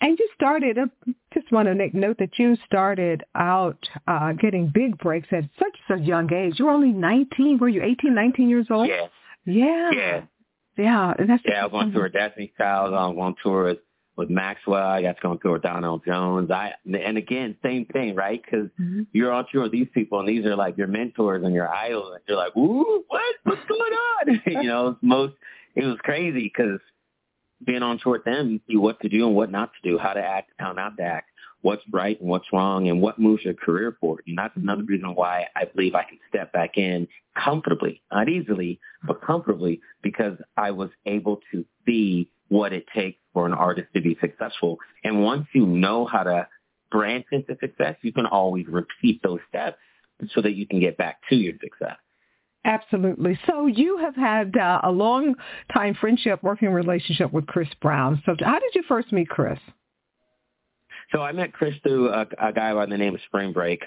And 0.00 0.18
you 0.18 0.28
started, 0.34 0.78
I 0.78 0.82
uh, 0.82 1.12
just 1.32 1.50
want 1.50 1.68
to 1.68 1.74
make 1.74 1.94
note 1.94 2.18
that 2.18 2.38
you 2.38 2.56
started 2.66 3.24
out 3.34 3.78
uh, 4.06 4.32
getting 4.32 4.70
big 4.72 4.98
breaks 4.98 5.28
at 5.32 5.44
such 5.58 5.98
a 5.98 6.00
young 6.00 6.32
age. 6.32 6.58
You 6.58 6.66
were 6.66 6.72
only 6.72 6.92
19. 6.92 7.58
Were 7.58 7.68
you 7.68 7.82
18, 7.82 8.14
19 8.14 8.48
years 8.48 8.66
old? 8.70 8.88
Yeah. 8.88 9.06
Yeah. 9.46 9.90
Yeah. 9.92 10.20
Yeah. 10.76 11.14
That's 11.18 11.42
yeah, 11.46 11.62
I 11.62 11.66
was 11.66 11.72
on 11.72 11.92
tour 11.92 12.04
with 12.04 12.12
Destiny 12.12 12.52
Child. 12.58 12.92
I 12.92 13.06
was 13.06 13.16
on 13.18 13.34
tour 13.42 13.64
with 13.64 13.78
with 14.16 14.30
Maxwell. 14.30 14.88
I 14.88 15.02
got 15.02 15.16
to 15.16 15.22
go 15.22 15.38
through 15.40 15.52
with 15.54 15.62
Donell 15.62 15.98
Jones. 15.98 16.50
I 16.50 16.72
and 16.84 17.18
again, 17.18 17.56
same 17.62 17.86
thing, 17.86 18.14
right? 18.14 18.42
Because 18.42 18.68
mm-hmm. 18.80 19.02
you're 19.12 19.32
on 19.32 19.46
tour 19.52 19.64
with 19.64 19.72
these 19.72 19.88
people, 19.92 20.20
and 20.20 20.28
these 20.28 20.44
are 20.46 20.56
like 20.56 20.76
your 20.76 20.88
mentors 20.88 21.44
and 21.44 21.54
your 21.54 21.68
idols, 21.68 22.12
and 22.14 22.22
you're 22.26 22.38
like, 22.38 22.56
"Ooh, 22.56 23.04
what? 23.08 23.34
What's 23.44 23.64
going 23.68 23.92
on?" 23.92 24.42
you 24.62 24.68
know, 24.68 24.96
most 25.02 25.34
it 25.74 25.84
was 25.84 25.98
crazy 26.02 26.50
because 26.54 26.80
being 27.64 27.82
on 27.82 27.98
tour 28.02 28.12
with 28.12 28.24
them, 28.24 28.50
you 28.50 28.60
see 28.68 28.76
what 28.76 29.00
to 29.00 29.08
do 29.08 29.26
and 29.26 29.36
what 29.36 29.50
not 29.50 29.70
to 29.72 29.88
do, 29.88 29.98
how 29.98 30.12
to 30.12 30.20
act, 30.22 30.50
how 30.58 30.72
not 30.72 30.96
to 30.96 31.02
act, 31.02 31.30
what's 31.62 31.82
right 31.90 32.20
and 32.20 32.28
what's 32.28 32.46
wrong, 32.52 32.88
and 32.88 33.00
what 33.00 33.18
moves 33.18 33.44
your 33.44 33.54
career 33.54 33.96
forward. 34.00 34.24
And 34.26 34.38
that's 34.38 34.56
another 34.56 34.82
mm-hmm. 34.82 34.92
reason 34.92 35.14
why 35.14 35.46
I 35.54 35.64
believe 35.64 35.94
I 35.94 36.04
can 36.04 36.18
step 36.28 36.52
back 36.52 36.76
in 36.76 37.08
comfortably, 37.42 38.02
not 38.10 38.28
easily, 38.28 38.80
but 39.06 39.22
comfortably, 39.22 39.80
because 40.02 40.38
I 40.56 40.70
was 40.70 40.90
able 41.04 41.40
to 41.52 41.64
see 41.86 42.30
what 42.48 42.72
it 42.72 42.86
takes 42.94 43.18
for 43.32 43.46
an 43.46 43.52
artist 43.52 43.88
to 43.94 44.00
be 44.00 44.16
successful. 44.20 44.78
And 45.04 45.22
once 45.22 45.46
you 45.52 45.66
know 45.66 46.06
how 46.06 46.22
to 46.22 46.48
branch 46.90 47.26
into 47.32 47.56
success, 47.60 47.96
you 48.02 48.12
can 48.12 48.26
always 48.26 48.66
repeat 48.68 49.22
those 49.22 49.40
steps 49.48 49.78
so 50.32 50.40
that 50.42 50.54
you 50.54 50.66
can 50.66 50.80
get 50.80 50.96
back 50.96 51.20
to 51.28 51.36
your 51.36 51.54
success. 51.60 51.96
Absolutely. 52.64 53.38
So 53.46 53.66
you 53.66 53.98
have 53.98 54.16
had 54.16 54.56
uh, 54.56 54.80
a 54.82 54.90
long 54.90 55.36
time 55.72 55.94
friendship, 55.94 56.42
working 56.42 56.70
relationship 56.70 57.32
with 57.32 57.46
Chris 57.46 57.68
Brown. 57.80 58.22
So 58.26 58.34
how 58.40 58.58
did 58.58 58.74
you 58.74 58.82
first 58.88 59.12
meet 59.12 59.28
Chris? 59.28 59.58
So 61.12 61.20
I 61.22 61.30
met 61.30 61.52
Chris 61.52 61.74
through 61.84 62.08
a, 62.08 62.26
a 62.40 62.52
guy 62.52 62.74
by 62.74 62.86
the 62.86 62.98
name 62.98 63.14
of 63.14 63.20
Spring 63.26 63.52
Break. 63.52 63.84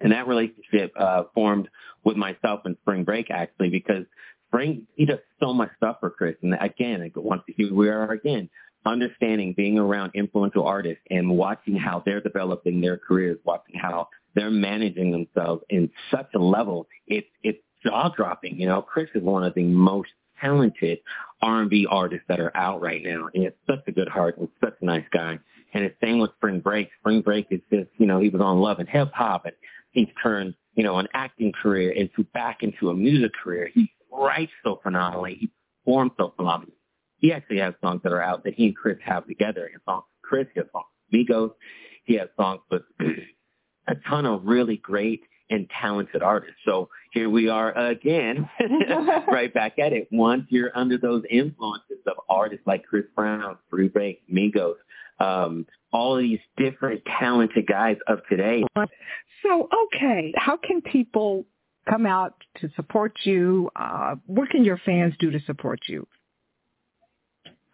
And 0.00 0.12
that 0.12 0.26
relationship 0.26 0.92
uh, 0.98 1.24
formed 1.34 1.68
with 2.04 2.16
myself 2.16 2.60
and 2.64 2.76
Spring 2.82 3.04
Break 3.04 3.30
actually 3.30 3.70
because 3.70 4.04
bring 4.54 4.86
he 4.94 5.04
does 5.04 5.18
so 5.40 5.52
much 5.52 5.70
stuff 5.76 5.96
for 5.98 6.10
Chris. 6.10 6.36
And 6.42 6.54
again, 6.60 7.10
once 7.16 7.42
we 7.58 7.88
are 7.88 8.12
again, 8.12 8.48
understanding 8.86 9.52
being 9.56 9.78
around 9.78 10.12
influential 10.14 10.64
artists 10.64 11.02
and 11.10 11.28
watching 11.28 11.74
how 11.74 12.04
they're 12.06 12.20
developing 12.20 12.80
their 12.80 12.96
careers, 12.96 13.36
watching 13.44 13.74
how 13.76 14.08
they're 14.36 14.52
managing 14.52 15.10
themselves 15.10 15.64
in 15.70 15.90
such 16.08 16.28
a 16.36 16.38
level, 16.38 16.86
it's 17.08 17.26
it's 17.42 17.58
jaw 17.84 18.10
dropping. 18.16 18.60
You 18.60 18.68
know, 18.68 18.80
Chris 18.80 19.08
is 19.16 19.24
one 19.24 19.42
of 19.42 19.54
the 19.54 19.64
most 19.64 20.10
talented 20.40 21.00
R&B 21.42 21.88
artists 21.90 22.26
that 22.28 22.38
are 22.38 22.56
out 22.56 22.80
right 22.80 23.02
now, 23.02 23.26
and 23.26 23.30
he 23.34 23.44
has 23.44 23.54
such 23.66 23.82
a 23.88 23.92
good 23.92 24.08
heart 24.08 24.38
and 24.38 24.48
such 24.62 24.74
a 24.80 24.84
nice 24.84 25.04
guy. 25.12 25.38
And 25.72 25.84
it's 25.84 25.96
same 26.00 26.20
with 26.20 26.30
Spring 26.36 26.60
Break. 26.60 26.90
Spring 27.00 27.22
Break 27.22 27.48
is 27.50 27.60
just, 27.72 27.88
you 27.98 28.06
know, 28.06 28.20
he 28.20 28.28
was 28.28 28.40
on 28.40 28.60
Love 28.60 28.78
and 28.78 28.88
Hip 28.88 29.10
Hop, 29.14 29.46
and 29.46 29.54
he's 29.90 30.08
turned, 30.22 30.54
you 30.76 30.84
know, 30.84 30.98
an 30.98 31.08
acting 31.12 31.52
career 31.52 31.90
into 31.90 32.22
back 32.32 32.62
into 32.62 32.90
a 32.90 32.94
music 32.94 33.32
career. 33.42 33.68
He 33.74 33.90
writes 34.14 34.52
so 34.64 34.80
phenomenally. 34.82 35.36
He 35.40 35.50
performs 35.84 36.12
so 36.18 36.32
phenomenally. 36.36 36.76
He 37.18 37.32
actually 37.32 37.58
has 37.58 37.74
songs 37.82 38.00
that 38.04 38.12
are 38.12 38.22
out 38.22 38.44
that 38.44 38.54
he 38.54 38.66
and 38.66 38.76
Chris 38.76 38.98
have 39.04 39.26
together. 39.26 39.68
His 39.72 39.80
songs 39.84 40.04
Chris, 40.22 40.46
has 40.56 40.66
songs 40.72 40.86
Migos. 41.12 41.52
He 42.04 42.14
has 42.14 42.28
songs 42.36 42.60
with 42.70 42.82
a 43.88 43.94
ton 44.08 44.26
of 44.26 44.44
really 44.44 44.76
great 44.76 45.22
and 45.50 45.68
talented 45.80 46.22
artists. 46.22 46.56
So 46.64 46.88
here 47.12 47.28
we 47.28 47.48
are 47.48 47.76
again, 47.76 48.48
right 49.28 49.52
back 49.52 49.78
at 49.78 49.92
it. 49.92 50.08
Once 50.10 50.44
you're 50.48 50.76
under 50.76 50.98
those 50.98 51.22
influences 51.30 51.98
of 52.06 52.14
artists 52.28 52.66
like 52.66 52.84
Chris 52.84 53.04
Brown, 53.14 53.58
Free 53.70 53.88
Break, 53.88 54.22
Migos, 54.32 54.74
um, 55.20 55.66
all 55.92 56.16
these 56.16 56.40
different 56.56 57.02
talented 57.20 57.66
guys 57.66 57.96
of 58.08 58.20
today. 58.28 58.64
So, 59.42 59.68
okay, 59.86 60.32
how 60.36 60.56
can 60.56 60.80
people 60.80 61.44
come 61.88 62.06
out 62.06 62.34
to 62.60 62.68
support 62.76 63.12
you? 63.24 63.70
Uh, 63.76 64.16
what 64.26 64.50
can 64.50 64.64
your 64.64 64.80
fans 64.84 65.14
do 65.18 65.30
to 65.30 65.40
support 65.46 65.80
you? 65.88 66.06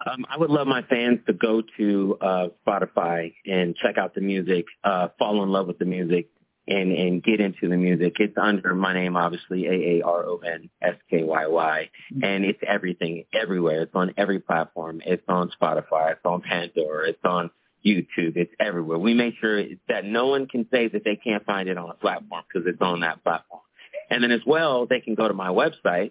Um, 0.04 0.24
I 0.28 0.38
would 0.38 0.50
love 0.50 0.66
my 0.66 0.82
fans 0.82 1.20
to 1.26 1.34
go 1.34 1.62
to 1.76 2.18
uh, 2.20 2.48
Spotify 2.66 3.34
and 3.44 3.76
check 3.76 3.98
out 3.98 4.14
the 4.14 4.22
music, 4.22 4.64
uh, 4.82 5.08
fall 5.18 5.42
in 5.42 5.50
love 5.50 5.66
with 5.66 5.78
the 5.78 5.84
music, 5.84 6.30
and 6.66 6.92
and 6.92 7.22
get 7.22 7.40
into 7.40 7.68
the 7.68 7.76
music. 7.76 8.14
It's 8.18 8.36
under 8.40 8.74
my 8.74 8.94
name, 8.94 9.16
obviously, 9.16 9.66
A 9.66 9.98
A 9.98 10.02
R 10.02 10.24
O 10.24 10.38
N 10.38 10.70
S 10.80 10.94
K 11.10 11.22
Y 11.22 11.46
Y, 11.46 11.90
and 12.22 12.44
it's 12.44 12.60
everything, 12.66 13.24
everywhere. 13.34 13.82
It's 13.82 13.94
on 13.94 14.14
every 14.16 14.38
platform. 14.38 15.02
It's 15.04 15.24
on 15.28 15.50
Spotify. 15.60 16.12
It's 16.12 16.24
on 16.24 16.40
Pandora. 16.40 17.10
It's 17.10 17.24
on 17.24 17.50
YouTube. 17.84 18.36
It's 18.36 18.52
everywhere. 18.58 18.98
We 18.98 19.12
make 19.14 19.34
sure 19.40 19.62
that 19.88 20.04
no 20.04 20.28
one 20.28 20.46
can 20.46 20.66
say 20.70 20.88
that 20.88 21.04
they 21.04 21.16
can't 21.16 21.44
find 21.44 21.68
it 21.68 21.76
on 21.76 21.90
a 21.90 21.94
platform 21.94 22.44
because 22.48 22.66
it's 22.66 22.80
on 22.80 23.00
that 23.00 23.22
platform. 23.22 23.62
And 24.10 24.24
then 24.24 24.32
as 24.32 24.40
well, 24.44 24.86
they 24.86 25.00
can 25.00 25.14
go 25.14 25.28
to 25.28 25.34
my 25.34 25.48
website, 25.48 26.10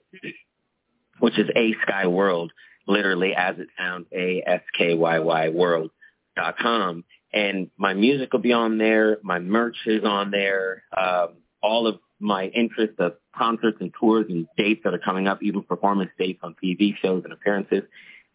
which 1.20 1.38
is 1.38 1.50
A 1.56 1.74
Sky 1.84 2.08
World, 2.08 2.52
literally 2.88 3.34
as 3.36 3.60
it 3.60 3.68
sounds, 3.78 4.08
A 4.14 4.42
S 4.46 4.62
K 4.78 4.96
Y 4.96 5.20
Y 5.20 5.50
World 5.50 5.92
dot 6.36 6.58
com. 6.58 7.04
And 7.32 7.70
my 7.78 7.94
music 7.94 8.32
will 8.34 8.40
be 8.40 8.54
on 8.54 8.78
there. 8.78 9.18
My 9.22 9.40
merch 9.40 9.78
is 9.86 10.04
on 10.04 10.32
there. 10.32 10.84
Um, 10.98 11.36
all 11.62 11.88
of 11.88 12.00
my 12.20 12.46
interest 12.46 13.00
of 13.00 13.14
concerts 13.36 13.78
and 13.80 13.94
tours 14.00 14.26
and 14.30 14.48
dates 14.58 14.82
that 14.84 14.94
are 14.94 15.00
coming 15.00 15.28
up, 15.28 15.44
even 15.44 15.64
performance 15.64 16.10
dates 16.18 16.40
on 16.42 16.56
TV 16.64 16.96
shows 17.02 17.24
and 17.24 17.34
appearances. 17.34 17.84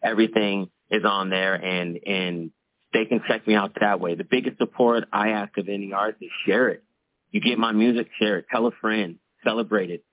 Everything 0.01 0.69
is 0.89 1.03
on 1.03 1.29
there 1.29 1.55
and, 1.55 1.99
and 2.05 2.51
they 2.93 3.05
can 3.05 3.21
check 3.27 3.45
me 3.47 3.55
out 3.55 3.75
that 3.81 3.99
way. 3.99 4.15
The 4.15 4.23
biggest 4.23 4.57
support 4.57 5.05
I 5.11 5.29
ask 5.29 5.57
of 5.57 5.67
any 5.67 5.91
artist 5.91 6.23
is 6.23 6.29
share 6.45 6.69
it. 6.69 6.83
You 7.31 7.41
get 7.41 7.57
my 7.57 7.73
music, 7.73 8.07
share 8.17 8.37
it. 8.37 8.45
Tell 8.49 8.67
a 8.67 8.71
friend 8.71 9.17
celebrate 9.45 9.91
it. 9.91 10.03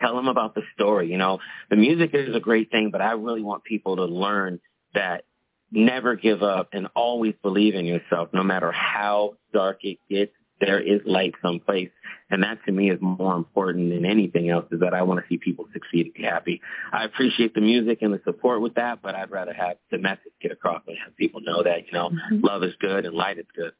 Tell 0.00 0.14
them 0.16 0.28
about 0.28 0.54
the 0.54 0.62
story. 0.74 1.10
You 1.10 1.16
know, 1.16 1.38
the 1.70 1.76
music 1.76 2.10
is 2.12 2.34
a 2.34 2.40
great 2.40 2.70
thing, 2.70 2.90
but 2.90 3.00
I 3.00 3.12
really 3.12 3.42
want 3.42 3.64
people 3.64 3.96
to 3.96 4.04
learn 4.04 4.60
that 4.94 5.24
never 5.70 6.16
give 6.16 6.42
up 6.42 6.68
and 6.72 6.88
always 6.94 7.34
believe 7.42 7.74
in 7.74 7.86
yourself, 7.86 8.28
no 8.32 8.42
matter 8.42 8.70
how 8.72 9.36
dark 9.52 9.78
it 9.82 9.98
gets. 10.08 10.32
there 10.60 10.80
is 10.80 11.00
light 11.04 11.34
someplace. 11.42 11.90
And 12.30 12.42
that 12.42 12.58
to 12.66 12.72
me 12.72 12.90
is 12.90 12.98
more 13.00 13.36
important 13.36 13.90
than 13.90 14.04
anything 14.04 14.48
else 14.48 14.64
is 14.72 14.80
that 14.80 14.94
I 14.94 15.02
want 15.02 15.20
to 15.20 15.26
see 15.28 15.36
people 15.36 15.66
succeed 15.72 16.06
and 16.06 16.14
be 16.14 16.22
happy. 16.22 16.60
I 16.92 17.04
appreciate 17.04 17.54
the 17.54 17.60
music 17.60 17.98
and 18.00 18.12
the 18.12 18.20
support 18.24 18.60
with 18.60 18.74
that, 18.74 19.02
but 19.02 19.14
I'd 19.14 19.30
rather 19.30 19.52
have 19.52 19.76
the 19.90 19.98
message 19.98 20.32
get 20.40 20.52
across 20.52 20.82
and 20.86 20.96
have 21.04 21.16
people 21.16 21.40
know 21.42 21.62
that, 21.62 21.86
you 21.86 21.92
know, 21.92 22.08
mm-hmm. 22.10 22.44
love 22.44 22.62
is 22.62 22.74
good 22.80 23.04
and 23.04 23.14
light 23.14 23.38
is 23.38 23.46
good. 23.54 23.72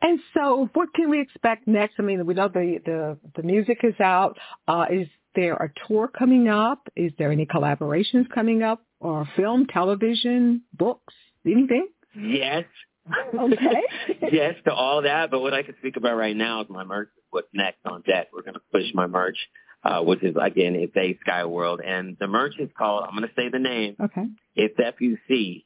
And 0.00 0.20
so 0.34 0.68
what 0.74 0.92
can 0.94 1.10
we 1.10 1.20
expect 1.20 1.66
next? 1.66 1.94
I 1.98 2.02
mean, 2.02 2.24
we 2.26 2.34
know 2.34 2.48
the, 2.48 2.78
the, 2.84 3.18
the 3.36 3.42
music 3.42 3.80
is 3.82 3.98
out. 4.00 4.38
Uh, 4.68 4.86
is 4.90 5.08
there 5.34 5.54
a 5.54 5.70
tour 5.86 6.08
coming 6.08 6.48
up? 6.48 6.88
Is 6.96 7.12
there 7.18 7.32
any 7.32 7.46
collaborations 7.46 8.28
coming 8.30 8.62
up 8.62 8.82
or 9.00 9.28
film, 9.36 9.66
television, 9.66 10.62
books, 10.72 11.14
anything? 11.46 11.88
Yes. 12.16 12.64
Okay. 13.34 13.82
yes 14.32 14.54
to 14.64 14.72
all 14.72 15.02
that, 15.02 15.30
but 15.30 15.40
what 15.40 15.52
I 15.52 15.62
can 15.62 15.74
speak 15.78 15.96
about 15.96 16.16
right 16.16 16.36
now 16.36 16.62
is 16.62 16.68
my 16.70 16.84
merch. 16.84 17.08
What's 17.30 17.48
next 17.52 17.78
on 17.84 18.02
deck? 18.02 18.28
We're 18.32 18.42
going 18.42 18.54
to 18.54 18.60
push 18.72 18.84
my 18.94 19.06
merch, 19.06 19.36
uh, 19.82 20.00
which 20.00 20.22
is 20.22 20.36
again, 20.40 20.74
it's 20.74 20.96
a 20.96 21.18
Sky 21.20 21.44
World, 21.44 21.80
and 21.84 22.16
the 22.18 22.28
merch 22.28 22.54
is 22.58 22.70
called. 22.78 23.04
I'm 23.04 23.16
going 23.16 23.28
to 23.28 23.34
say 23.34 23.50
the 23.50 23.58
name. 23.58 23.96
Okay. 24.00 24.26
It's 24.54 24.78
FUC. 24.78 25.64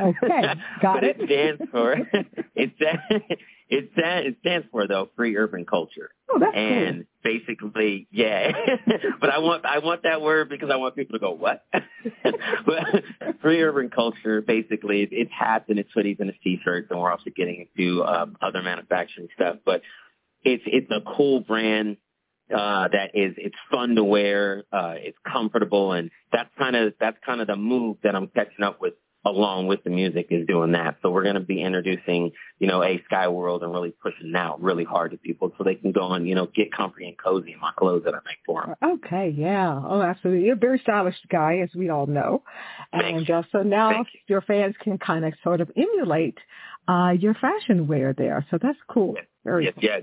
Okay, 0.00 0.54
got 0.82 0.94
but 0.94 1.04
it. 1.04 1.16
It 1.20 1.26
stands 1.26 1.70
for 1.70 1.92
it 2.54 2.72
stands 2.76 3.02
it 3.68 3.90
stands 3.92 4.28
it 4.28 4.36
stands 4.40 4.66
for 4.70 4.86
though 4.86 5.08
free 5.16 5.36
urban 5.36 5.64
culture. 5.64 6.10
Oh, 6.30 6.38
that's 6.38 6.52
and 6.54 7.06
cool. 7.22 7.32
basically, 7.32 8.06
yeah. 8.10 8.52
but 9.20 9.30
I 9.30 9.38
want 9.38 9.64
I 9.64 9.78
want 9.78 10.02
that 10.02 10.20
word 10.20 10.48
because 10.48 10.70
I 10.70 10.76
want 10.76 10.96
people 10.96 11.18
to 11.18 11.20
go 11.20 11.32
what? 11.32 11.64
but 12.66 13.02
free 13.40 13.62
urban 13.62 13.90
culture 13.90 14.40
basically 14.40 15.08
it's 15.10 15.32
hats 15.32 15.66
and 15.68 15.78
it's 15.78 15.90
hoodies 15.96 16.20
and 16.20 16.30
it's 16.30 16.38
t-shirts 16.42 16.88
and 16.90 17.00
we're 17.00 17.10
also 17.10 17.30
getting 17.34 17.66
into 17.76 18.04
um, 18.04 18.36
other 18.40 18.62
manufacturing 18.62 19.28
stuff. 19.34 19.56
But 19.64 19.82
it's 20.42 20.62
it's 20.66 20.90
a 20.90 21.00
cool 21.16 21.40
brand 21.40 21.96
uh, 22.54 22.88
that 22.88 23.10
is 23.14 23.34
it's 23.36 23.56
fun 23.70 23.94
to 23.96 24.04
wear, 24.04 24.64
uh, 24.72 24.94
it's 24.96 25.18
comfortable, 25.30 25.92
and 25.92 26.10
that's 26.32 26.50
kind 26.58 26.76
of 26.76 26.94
that's 26.98 27.18
kind 27.24 27.40
of 27.40 27.46
the 27.46 27.56
move 27.56 27.98
that 28.02 28.14
I'm 28.14 28.28
catching 28.28 28.64
up 28.64 28.80
with 28.80 28.94
along 29.34 29.66
with 29.66 29.84
the 29.84 29.90
music 29.90 30.28
is 30.30 30.46
doing 30.46 30.72
that. 30.72 30.96
So 31.02 31.10
we're 31.10 31.22
going 31.22 31.34
to 31.34 31.40
be 31.40 31.62
introducing, 31.62 32.32
you 32.58 32.66
know, 32.66 32.82
a 32.82 33.02
sky 33.06 33.28
world 33.28 33.62
and 33.62 33.72
really 33.72 33.90
pushing 33.90 34.34
out 34.34 34.60
really 34.62 34.84
hard 34.84 35.12
to 35.12 35.16
people 35.16 35.52
so 35.56 35.64
they 35.64 35.74
can 35.74 35.92
go 35.92 36.12
and, 36.12 36.28
you 36.28 36.34
know, 36.34 36.46
get 36.46 36.72
comfy 36.72 37.06
and 37.06 37.16
cozy 37.18 37.52
in 37.52 37.60
my 37.60 37.72
clothes 37.76 38.02
that 38.04 38.14
I 38.14 38.18
make 38.24 38.38
for 38.46 38.64
them. 38.66 38.74
Okay. 38.82 39.34
Yeah. 39.36 39.80
Oh, 39.84 40.02
absolutely. 40.02 40.46
You're 40.46 40.56
a 40.56 40.58
very 40.58 40.78
stylish 40.78 41.16
guy, 41.30 41.58
as 41.58 41.70
we 41.74 41.88
all 41.90 42.06
know. 42.06 42.42
And 42.92 43.28
uh, 43.30 43.42
so 43.52 43.62
now 43.62 43.90
you. 43.90 44.04
your 44.26 44.40
fans 44.42 44.74
can 44.80 44.98
kind 44.98 45.24
of 45.24 45.34
sort 45.42 45.60
of 45.60 45.70
emulate 45.76 46.38
uh, 46.88 47.10
your 47.18 47.34
fashion 47.34 47.86
wear 47.86 48.12
there. 48.12 48.46
So 48.50 48.58
that's 48.60 48.78
cool. 48.88 49.14
Yes. 49.16 49.26
Very 49.44 49.64
yes, 49.64 49.74
cool. 49.74 49.84
yes. 49.84 50.02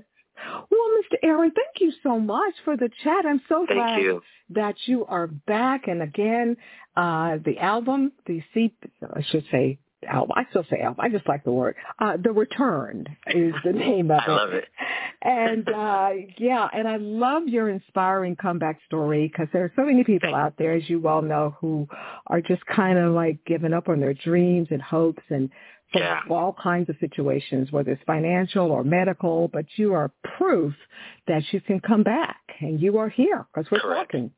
Well, 0.70 0.89
Mr. 1.01 1.18
Aaron, 1.24 1.51
thank 1.51 1.82
you 1.82 1.92
so 2.04 2.20
much 2.20 2.54
for 2.63 2.77
the 2.77 2.89
chat. 3.04 3.25
I'm 3.25 3.42
so 3.50 3.65
Thank 3.68 3.80
glad 3.80 4.01
you. 4.01 4.22
that 4.51 4.75
you 4.86 5.06
are 5.06 5.27
back. 5.27 5.88
And 5.88 6.01
again, 6.01 6.58
uh, 6.96 7.38
the 7.44 7.58
album, 7.60 8.12
the 8.25 8.42
C, 8.54 8.74
I 9.04 9.24
should 9.30 9.46
say 9.51 9.80
album. 10.08 10.34
I 10.36 10.46
still 10.50 10.65
say 10.70 10.80
album. 10.82 11.00
I 11.04 11.10
just 11.10 11.27
like 11.27 11.44
the 11.44 11.51
word. 11.51 11.75
Uh, 12.00 12.18
the 12.22 12.32
Return 12.32 13.06
is 13.27 13.54
the 13.63 13.72
name 13.74 14.12
of 14.12 14.20
I 14.20 14.25
it. 14.25 14.30
love 14.36 14.54
it. 14.54 14.65
And 15.22 15.68
uh, 15.70 16.10
yeah, 16.38 16.68
and 16.72 16.88
I 16.88 16.98
love 16.98 17.48
your 17.48 17.70
inspiring 17.70 18.36
comeback 18.36 18.80
story 18.86 19.27
because 19.27 19.48
there 19.54 19.63
are 19.63 19.72
so 19.75 19.84
many 19.86 20.04
people 20.04 20.36
out 20.36 20.54
there, 20.58 20.74
as 20.74 20.88
you 20.88 21.00
well 21.00 21.24
know, 21.24 21.56
who 21.60 21.88
are 22.27 22.42
just 22.42 22.63
kind 22.68 23.00
of 23.00 23.13
like 23.13 23.39
giving 23.46 23.74
up 23.74 23.89
on 23.89 24.00
their 24.00 24.13
dreams 24.13 24.68
and 24.70 24.82
hopes 24.82 25.24
and 25.30 25.50
from 25.92 26.01
Yeah. 26.01 26.22
all 26.30 26.54
kinds 26.54 26.89
of 26.89 26.98
situations, 27.00 27.72
whether 27.72 27.92
it's 27.92 28.04
financial 28.04 28.72
or 28.72 28.84
medical, 28.84 29.48
but 29.48 29.65
you 29.77 29.94
are 29.94 30.12
proof 30.38 30.74
that 31.27 31.44
you 31.54 31.62
can 31.62 31.80
come 31.80 32.04
back 32.04 32.42
and 32.60 32.82
you 32.82 32.98
are 32.98 33.10
here 33.10 33.46
because 33.54 33.70
we're 33.72 33.80
Correct. 33.80 34.12
talking. 34.12 34.32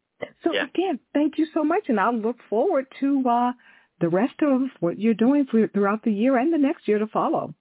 So 0.44 0.54
Yeah. 0.54 0.63
again, 0.66 1.00
thank 1.13 1.38
you 1.38 1.46
so 1.54 1.63
much 1.63 1.89
and 1.89 2.00
I'll 2.00 2.13
look 2.13 2.42
forward 2.50 2.88
to 3.00 3.27
uh, 3.30 3.54
the 4.00 4.10
rest 4.10 4.42
of 4.42 4.70
what 4.80 5.00
you're 5.00 5.13
doing 5.13 5.46
for, 5.46 5.68
throughout 5.68 6.04
the 6.04 6.12
year 6.12 6.38
and 6.38 6.51
the 6.54 6.58
next 6.58 6.88
year 6.88 7.00
to 7.00 7.08
follow. 7.08 7.54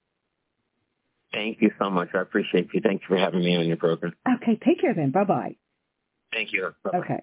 Thank 1.33 1.61
you 1.61 1.71
so 1.79 1.91
much. 1.91 2.09
I 2.15 2.21
appreciate 2.21 2.69
you. 2.73 2.81
Thank 2.81 3.03
you 3.03 3.09
for 3.09 3.17
having 3.19 3.41
me 3.41 3.57
on 3.57 3.67
your 3.67 3.77
program. 3.77 4.15
Okay, 4.37 4.57
take 4.65 4.81
care 4.81 4.95
then. 4.95 5.11
Bye-bye. 5.11 5.57
Thank 6.33 6.53
you. 6.53 6.75
Bye-bye. 6.85 6.99
Okay. 6.99 7.23